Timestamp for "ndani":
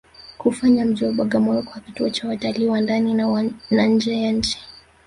2.81-3.13